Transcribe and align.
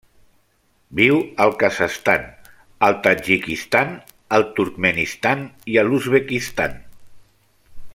Viu 0.99 1.19
al 1.45 1.51
Kazakhstan, 1.63 2.25
el 2.89 2.97
Tadjikistan, 3.09 3.93
el 4.39 4.49
Turkmenistan 4.61 5.47
i 5.75 5.81
l'Uzbekistan. 5.91 6.79